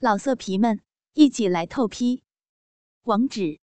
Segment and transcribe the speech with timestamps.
[0.00, 0.80] 老色皮们，
[1.14, 2.22] 一起来透批！
[3.02, 3.58] 网址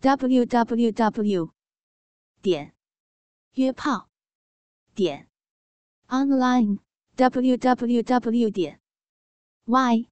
[0.00, 1.52] ：w w w
[2.40, 2.74] 点
[3.52, 4.08] 约炮
[4.94, 5.28] 点
[6.06, 6.78] online
[7.16, 8.80] w w w 点
[9.66, 10.08] y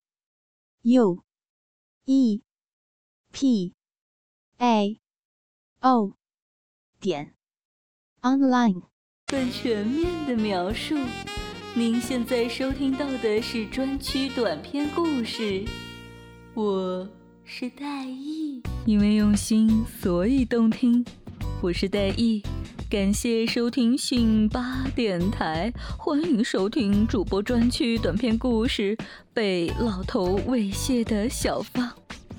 [0.83, 1.25] u
[2.05, 2.43] e
[3.33, 3.75] p
[4.59, 5.01] a
[5.81, 6.13] o
[7.01, 7.35] 点
[8.21, 8.83] online。
[9.25, 10.97] 更全面的描述。
[11.79, 15.63] 您现在收听到的是专区短篇故事，
[16.55, 17.07] 我
[17.45, 21.05] 是戴艺，因为用心，所以动听。
[21.61, 22.43] 我是戴艺，
[22.89, 28.97] 感谢收听信八电台，欢迎收听主播专区短篇故事
[29.35, 31.87] 《被老头猥亵的小芳》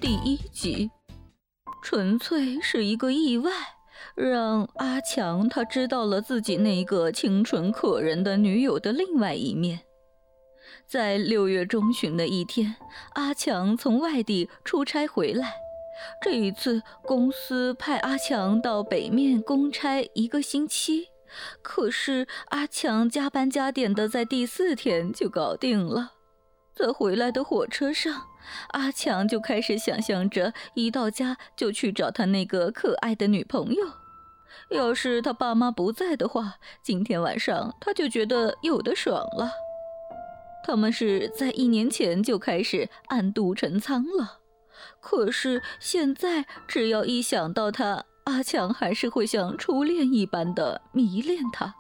[0.02, 0.90] 第一集，
[1.84, 3.52] 纯粹是一个意外。
[4.18, 9.82] 让阿强他知道了自己那个清纯可人的女友的另外一面。
[10.88, 12.76] 在六月中旬的一天，
[13.14, 15.54] 阿强从外地出差回来。
[16.20, 21.10] 这一次，公司派阿强到北面公差一个星期，
[21.62, 26.14] 可是阿强加班加点的，在第四天就搞定了。
[26.74, 28.24] 在回来的火车上。
[28.70, 34.07] 阿强就开始想象着，一到家就去找他那个可爱的女朋友。
[34.70, 39.52] 要是他爸妈不在的话，今天晚上他就觉得有的爽了。
[40.66, 44.40] 他们是在一年前就开始暗度陈仓了，
[45.00, 51.76] 可是现在只要一想到他，阿强还是会像初恋一般的迷恋他，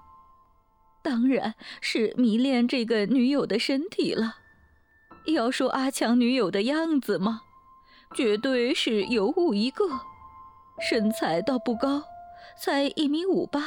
[1.03, 4.37] 当然是迷恋这个女友的身体了。
[5.25, 7.41] 要说阿强女友的样子吗？
[8.15, 9.83] 绝对是尤物一个，
[10.79, 12.01] 身材倒不高，
[12.59, 13.61] 才一米五八，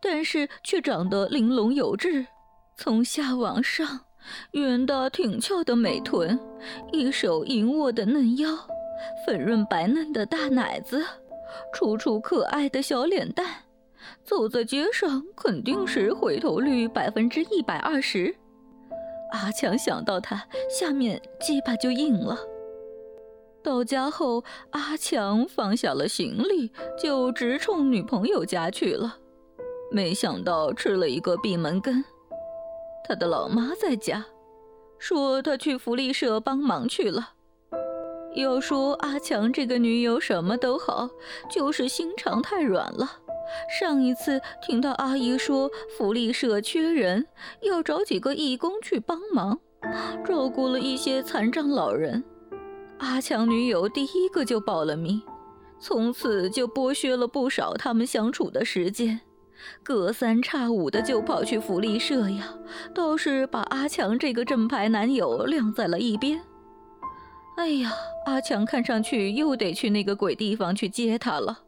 [0.00, 2.26] 但是却长得玲珑有致，
[2.76, 4.00] 从下往上，
[4.52, 6.38] 圆的挺翘的美臀，
[6.92, 8.48] 一手盈握的嫩腰，
[9.26, 11.04] 粉润白嫩的大奶子，
[11.72, 13.46] 楚楚可爱的小脸蛋，
[14.24, 18.34] 走在街上肯定是回头率百分之一百二十。
[19.32, 22.38] 阿强想到他，下面鸡巴就硬了。
[23.64, 26.70] 到家后，阿强放下了行李，
[27.02, 29.16] 就直冲女朋友家去了。
[29.90, 32.04] 没想到吃了一个闭门羹。
[33.08, 34.26] 他的老妈在家，
[34.98, 37.30] 说他去福利社帮忙去了。
[38.34, 41.08] 要说阿强这个女友什么都好，
[41.50, 43.10] 就是心肠太软了。
[43.80, 47.26] 上一次听到阿姨说福利社缺人，
[47.62, 49.58] 要找几个义工去帮忙，
[50.26, 52.22] 照顾了一些残障老人。
[52.98, 55.20] 阿强女友第一个就报了名，
[55.78, 59.20] 从此就剥削了不少他们相处的时间，
[59.82, 62.56] 隔三差五的就跑去福利社呀，
[62.94, 66.40] 倒是把阿强这个正牌男友晾在了一边。
[67.56, 67.92] 哎呀，
[68.26, 71.60] 阿强看上去又得去那个鬼地方去接她了。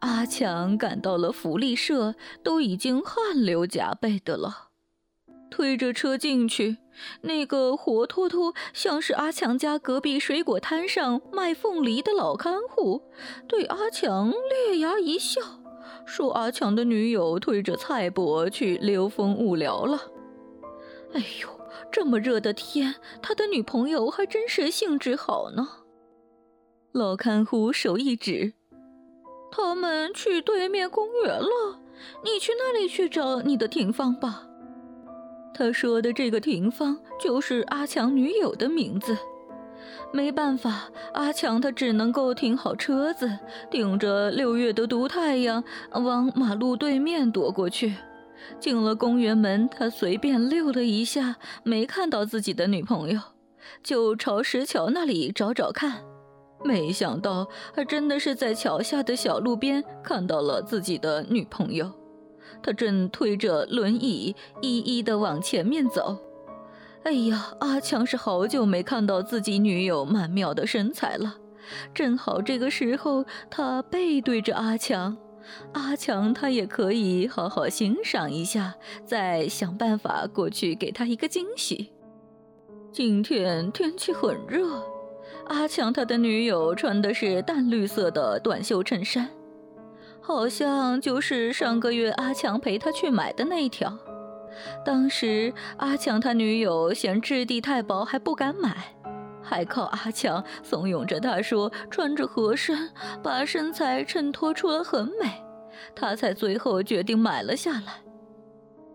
[0.00, 4.71] 阿强赶到了福利社，都已经汗流浃背的了。
[5.52, 6.78] 推着车进去，
[7.20, 13.02] 那个活脱脱像是阿强家隔壁水果摊上卖凤梨的老看护，
[13.46, 15.42] 对阿强咧牙一笑，
[16.06, 20.00] 说：“阿强的女友推着菜钵去溜风无聊了。”
[21.12, 21.48] 哎呦，
[21.92, 25.68] 这么热的天，他的女朋友还真是兴致好呢。
[26.92, 28.54] 老看护手一指。
[29.54, 31.82] 他们去对面公园了，
[32.24, 34.48] 你去那里去找你的庭芳吧。
[35.54, 39.16] 他说的这个庭芳就是阿强女友的名字。
[40.12, 43.38] 没办法，阿强他只能够停好车子，
[43.70, 47.94] 顶着六月的毒太阳往马路对面躲过去。
[48.58, 53.20] 进了公园门，他随便溜了一下，没看到自己的女朋友，
[53.82, 56.02] 就朝石桥那里找找看。
[56.64, 61.90] 没想到，还真的是在桥下的小路边看到了自己的女朋友。
[62.62, 66.18] 他正推着轮椅，一一的往前面走。
[67.02, 71.36] 哎呀，阿强是好久没看到自己女友曼妙的身材了。
[71.92, 75.16] 正好这个时候，他背对着阿强，
[75.72, 78.74] 阿强他也可以好好欣赏一下，
[79.04, 81.92] 再想办法过去给他一个惊喜。
[82.92, 84.82] 今天天气很热。
[85.46, 89.28] 阿强他的女友穿的是淡绿色的短袖衬衫，
[90.22, 93.98] 好像就是上个月阿强陪他去买的那一条。
[94.84, 98.94] 当时阿强他女友嫌质地太薄，还不敢买，
[99.42, 102.90] 还靠阿强怂恿着他说穿着合身，
[103.22, 105.42] 把身材衬托出了很美，
[105.94, 108.02] 他才最后决定买了下来。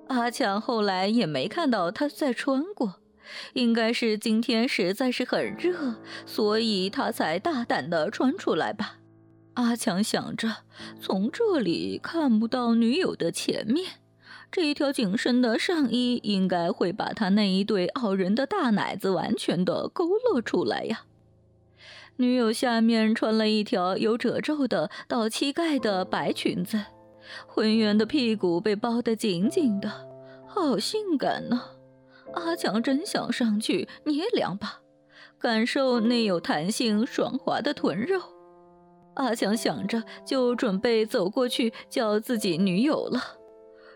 [0.08, 2.96] 阿强后来也没看到他再穿过。
[3.52, 5.96] 应该是今天实在是很热，
[6.26, 8.97] 所以他才大胆的穿出来吧。
[9.58, 10.58] 阿强想着，
[11.02, 13.94] 从这里看不到女友的前面，
[14.52, 21.06] 这一条紧身的上衣应该会把他那一对傲人的大奶子完全的勾勒出来呀。
[22.18, 26.80] 女友下面穿了一条有褶皱的到膝盖的白裙子，
[27.48, 29.92] 浑圆的屁股被包得紧紧的，
[30.46, 31.64] 好性感呢。
[32.36, 34.82] 阿强真想上去捏两把，
[35.40, 38.37] 感受那有弹性、爽滑的臀肉。
[39.18, 43.38] 阿强想着，就准备走过去叫自己女友了。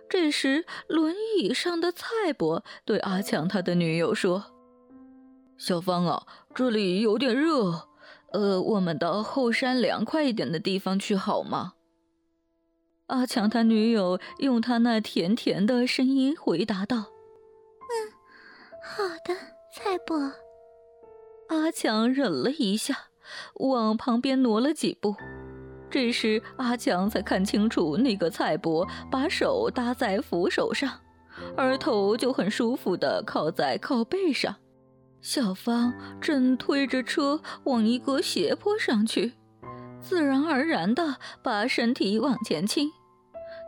[0.09, 4.45] 这时，轮椅上的蔡伯对阿强他的女友说
[5.57, 6.25] ：“小芳啊，
[6.55, 7.87] 这里有点热，
[8.33, 11.73] 呃，我们到后山凉快一点的地方去好吗？”
[13.07, 16.97] 阿强他女友用他那甜甜的声音回答道
[17.87, 17.93] ：“嗯，
[18.83, 19.35] 好的，
[19.71, 20.33] 蔡伯。”
[21.49, 23.10] 阿强忍了一下。
[23.55, 25.15] 往旁边挪了几步，
[25.89, 30.91] 这时阿强才看清楚，那个蔡伯把手搭在扶手上，
[31.55, 34.55] 而头就很舒服地靠在靠背上。
[35.21, 39.33] 小芳正推着车往一个斜坡上去，
[40.01, 42.89] 自然而然地把身体往前倾。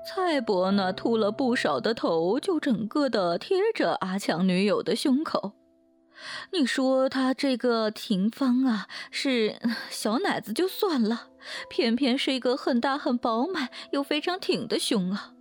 [0.05, 5.53] 蔡伯那秃了不少的头就整个的贴着阿强女友的胸口。
[6.51, 9.55] 你说他这个廷芳啊，是
[9.89, 11.29] 小奶子就算了，
[11.69, 15.31] 偏偏是一个很大很饱满又非常挺的胸啊！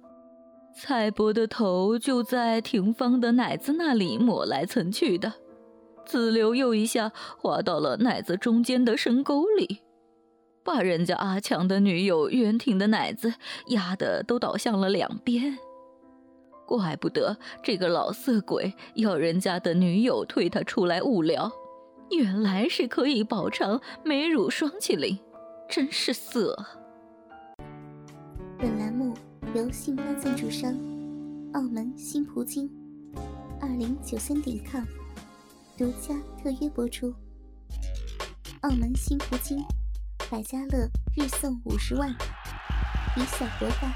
[0.75, 5.35] 蔡伯的头就在廷芳的奶子那里抹来蹭去的，
[6.07, 9.83] 子流又一下滑到了奶子中间的深沟里，
[10.65, 13.35] 把人家阿强的女友袁婷的奶子
[13.67, 15.59] 压得都倒向了两边。
[16.67, 21.51] 怪不得这个老色鬼要人家的女友推他出来无聊，
[22.11, 25.19] 原来是可以饱尝美乳双麒麟，
[25.69, 26.57] 真是色。
[28.59, 29.15] 本栏目
[29.55, 30.73] 由信发赞助商
[31.55, 32.71] 澳门新葡京
[33.61, 34.85] 二零九三点 com
[35.77, 37.13] 独家特约播出。
[38.61, 39.59] 澳门新葡京
[40.31, 42.09] 百家乐日送五十万，
[43.17, 43.93] 以小博大，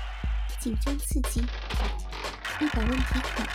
[0.60, 1.40] 紧张刺激。
[2.58, 3.46] 一百问题卡，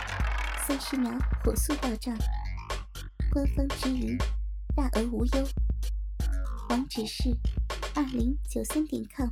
[0.64, 1.10] 三十秒
[1.42, 2.16] 火速到账，
[3.32, 4.16] 官方直营，
[4.76, 5.48] 大额无忧。
[6.70, 7.36] 网址是
[7.96, 9.28] 二零九三点 com，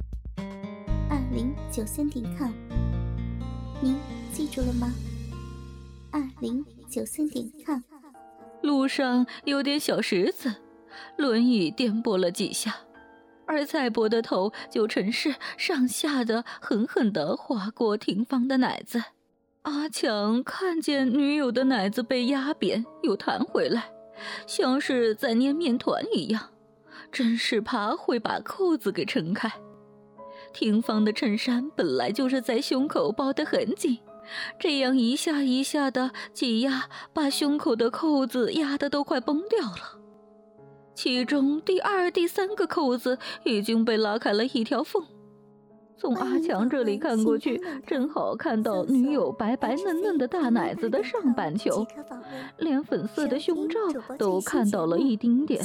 [1.09, 2.51] 二零九三点 com，
[3.81, 3.97] 您
[4.33, 4.93] 记住了吗？
[6.11, 7.81] 二零九三点 com。
[8.63, 10.53] 路上有点小石子，
[11.17, 12.75] 轮椅颠簸了几下，
[13.47, 19.05] 而蔡伯的头就成是上下的狠狠地划过廷芳的奶子。
[19.63, 23.93] 阿强看见女友的奶子被压扁又弹回来，
[24.47, 26.51] 像是在捏面团一样，
[27.13, 29.53] 真是怕会把扣子给撑开。
[30.55, 33.99] 廷芳的衬衫本来就是在胸口包得很紧，
[34.59, 40.01] 这样一下一下的挤压，把胸口的扣子压得都快崩掉了。
[40.95, 45.07] 其中第二、第三个扣子已经被拉开了一条缝。
[46.01, 51.87] 从阿强这里看过去，正好看到女友白白嫩嫩的大奶子的上半球，
[52.57, 53.79] 连粉色的胸罩
[54.17, 55.63] 都看到了一丁点。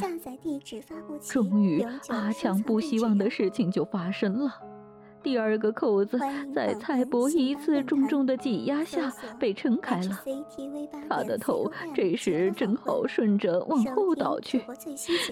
[1.22, 4.52] 终于，阿强不希望的事情就发生了。
[5.26, 6.20] 第二个扣子
[6.54, 10.24] 在蔡伯一次重重的挤压下被撑开了，
[11.10, 14.64] 他的头这时正好顺着往后倒去，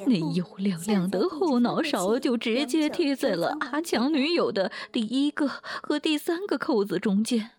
[0.08, 7.52] 那油亮亮的后脑勺就直接贴在了阿强女友的第一个和第三个扣子中间。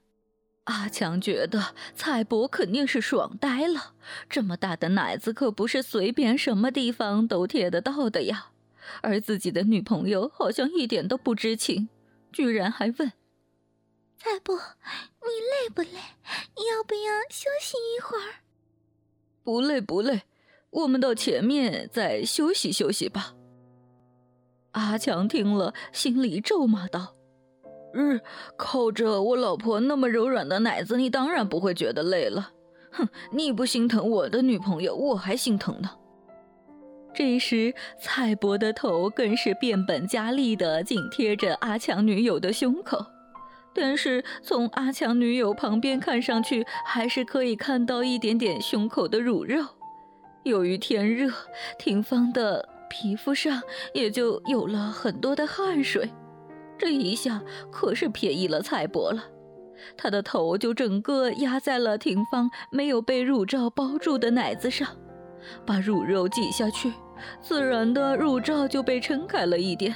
[0.64, 3.92] 阿强觉得蔡伯肯定是爽呆了，
[4.28, 8.46] 这么大的奶子可不是随便什么地方都贴得到的呀，
[9.02, 11.88] 而自己的女朋友好像一点都不知情。
[12.34, 13.12] 居然还问
[14.18, 14.56] 蔡伯
[15.22, 15.88] ：“你累不累？
[15.92, 18.42] 要不要休息一会儿
[19.44, 20.22] ？”“不累不累，
[20.70, 23.34] 我们到前面再休息休息吧。”
[24.72, 27.14] 阿强听了，心里咒骂道
[27.94, 28.20] ：“日，
[28.56, 32.52] 靠着我老婆那么柔软的奶子，你当然不会觉得累了。
[32.90, 35.98] 哼，你不心疼我的女朋友，我还心疼呢。”
[37.14, 43.06] 这时，蔡伯的头更是变本加厉地紧贴着阿强女友的胸口，
[43.72, 49.64] 但是从阿强女友旁边看上去，还是可以看到一点点胸口的乳肉。
[50.42, 51.30] 由于天热，
[51.78, 53.62] 廷芳的皮肤上
[53.94, 56.10] 也就有了很多的汗水，
[56.76, 57.40] 这一下
[57.70, 59.24] 可是便宜了蔡伯了。
[59.96, 64.88] 他的头就整个压在了廷芳没有被乳罩包住的奶子上，
[65.66, 66.92] 把乳肉挤下去，
[67.40, 69.94] 自然的乳罩就被撑开了一点。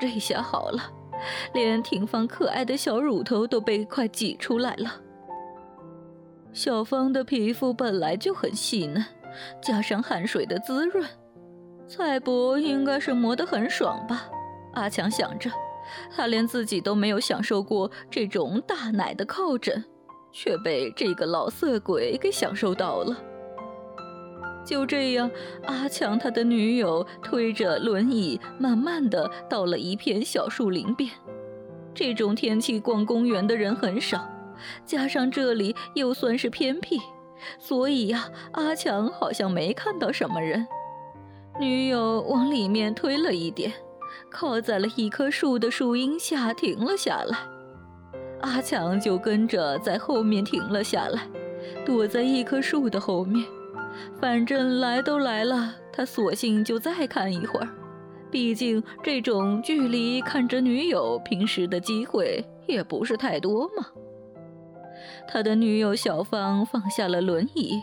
[0.00, 0.82] 这下好了，
[1.52, 4.90] 连廷芳可爱的小乳头都被快挤出来了。
[6.52, 9.04] 小芳的皮肤本来就很细嫩，
[9.62, 11.06] 加上汗水的滋润，
[11.86, 14.28] 蔡伯应该是磨得很爽吧？
[14.74, 15.50] 阿强想着。
[16.14, 19.84] 他连自己都没有享受过这种大奶的靠枕，
[20.30, 23.16] 却被这个老色鬼给享受到了。
[24.70, 25.28] 就这样，
[25.64, 31.10] 阿强他的女友推着轮椅，慢慢的到了一片小树林边。
[31.92, 34.30] 这种天气逛公园的人很少，
[34.86, 37.00] 加上这里又算是偏僻，
[37.58, 40.64] 所以呀，阿强好像没看到什么人。
[41.58, 43.72] 女友往里面推了一点。
[44.30, 47.38] 靠在了一棵树的树荫下停了下来，
[48.42, 51.26] 阿强就跟着在后面停了下来，
[51.84, 53.44] 躲在一棵树的后面。
[54.20, 57.68] 反正来都来了，他索性就再看一会儿。
[58.30, 63.86] 毕竟这种距离看着女友平时的机会也不是太多嘛。
[65.26, 67.80] 他的女友小芳放下了轮椅，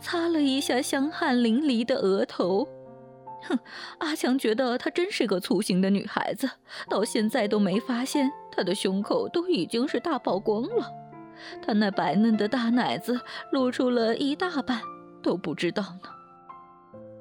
[0.00, 2.66] 擦了一下香汗淋漓的额头。
[3.42, 3.58] 哼，
[3.98, 6.50] 阿强觉得她真是个粗心的女孩子，
[6.88, 10.92] 到现在都没发现她的胸口都已经是大曝光了，
[11.62, 13.18] 她那白嫩的大奶子
[13.50, 14.82] 露出了一大半，
[15.22, 16.10] 都不知道呢。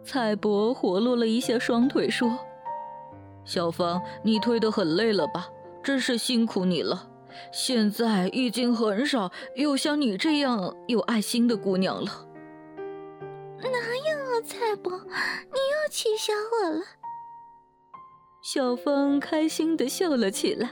[0.04, 2.40] 蔡伯活络了一下双腿，说
[3.46, 5.50] ：“小芳，你推得很累了吧？
[5.84, 7.10] 真是辛苦你了。
[7.52, 12.26] 现在已经很少有像你这样有爱心的姑娘了。”
[13.62, 16.82] 哪有啊，蔡伯，你又取笑我了。
[18.42, 20.72] 小芳开心的笑了起来。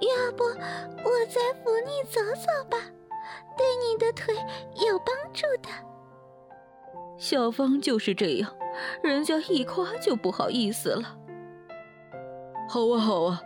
[0.00, 2.78] 要不我再扶你走走吧，
[3.56, 4.34] 对你的腿
[4.86, 5.68] 有帮助的。
[7.16, 8.52] 小芳就是这样，
[9.02, 11.16] 人家一夸就不好意思了。
[12.68, 13.42] 好啊，好啊。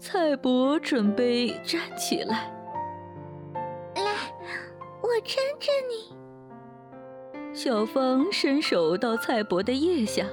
[0.00, 2.52] 蔡伯准备站起来。
[3.96, 4.14] 来，
[5.02, 7.54] 我搀着你。
[7.54, 10.26] 小芳伸手到蔡伯的腋下，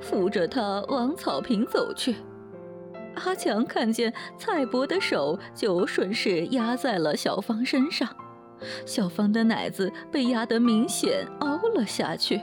[0.00, 2.16] 扶着他往草坪走去。
[3.14, 8.08] 阿强看见蔡伯的手，就顺势压在了小芳身上。
[8.86, 12.40] 小芳的奶子被压得明显凹了下去，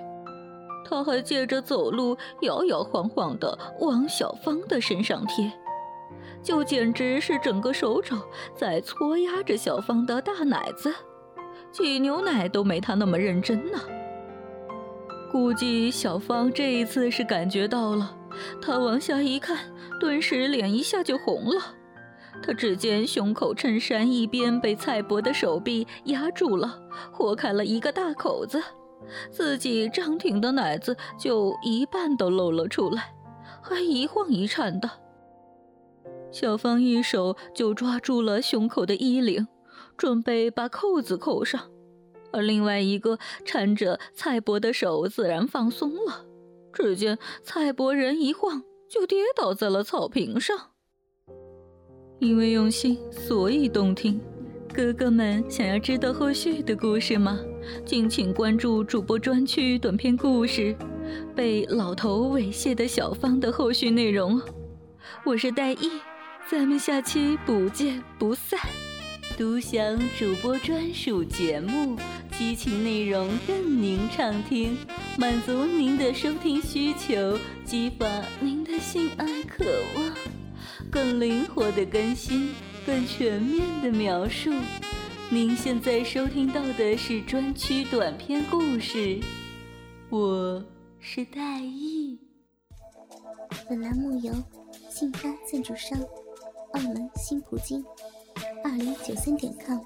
[0.85, 5.51] 他还借着走路摇摇晃晃地往小芳的身上贴，
[6.43, 8.17] 就简直是整个手肘
[8.53, 10.93] 在搓压着小芳的大奶子，
[11.71, 13.79] 挤牛奶都没他那么认真呢。
[15.31, 18.17] 估计小芳这一次是感觉到了，
[18.61, 19.57] 他往下一看，
[19.99, 21.75] 顿时脸一下就红了。
[22.41, 26.79] 他只见胸口衬衫一边被蔡伯的手臂压住了，
[27.11, 28.61] 豁开了一个大口子，
[29.29, 33.13] 自己张挺的奶子就一半都露了出来，
[33.61, 34.89] 还一晃一颤的。
[36.31, 39.47] 小芳一手就抓住了胸口的衣领，
[39.97, 41.69] 准备把扣子扣上。
[42.31, 46.25] 而另外一个搀着蔡伯的手自然放松了，
[46.73, 50.71] 只见蔡伯人一晃就跌倒在了草坪上。
[52.19, 54.19] 因为用心，所以动听。
[54.73, 57.39] 哥哥们想要知道后续的故事吗？
[57.85, 60.75] 敬请关注主播专区短篇故事
[61.35, 64.39] 《被老头猥亵的小芳》的后续内容。
[65.25, 65.89] 我是戴艺，
[66.49, 68.59] 咱们下期不见不散。
[69.37, 71.97] 独享主播专属节目，
[72.39, 74.77] 激情内容任您畅听，
[75.17, 78.07] 满足您的收听需求，激发
[78.39, 79.65] 您的性爱渴
[79.97, 80.15] 望，
[80.89, 82.53] 更灵活的更新，
[82.85, 84.53] 更全面的描述。
[85.29, 89.19] 您现在收听到的是专区短篇故事，
[90.09, 90.63] 我
[90.97, 92.17] 是戴艺。
[93.67, 94.33] 本栏目由
[94.89, 95.99] 信发赞助商
[96.71, 97.83] 澳门新葡京。
[98.63, 99.79] 二零九三点 com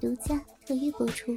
[0.00, 1.36] 独家特约播出。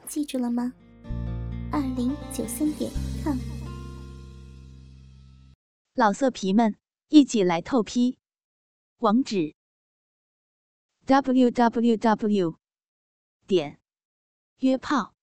[0.11, 0.73] 记住了吗？
[1.71, 2.91] 二零九三点
[3.23, 3.37] com
[5.93, 6.75] 老色皮们
[7.07, 8.19] 一起来透批
[8.97, 9.55] 网址
[11.05, 12.57] www
[13.47, 13.79] 点
[14.57, 15.15] 约炮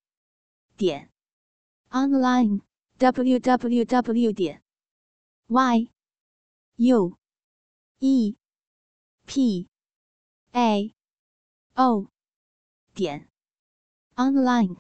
[0.79, 1.13] 点
[1.91, 2.63] online
[2.99, 4.63] www 点
[6.79, 7.19] yue
[11.75, 12.09] pao
[12.95, 13.29] 点
[14.19, 14.77] online.